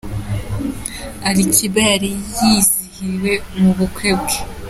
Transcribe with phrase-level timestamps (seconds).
[1.27, 2.11] Ali Kiba yari
[2.43, 4.37] yizihiwe mu bukwe bwe.